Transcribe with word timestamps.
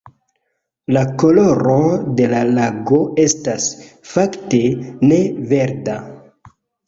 La 0.95 1.01
koloro 1.23 1.75
de 2.21 2.25
la 2.31 2.39
lago 2.55 3.01
estas, 3.25 3.67
fakte, 4.15 4.61
ne 5.11 5.19
verda. 5.55 5.99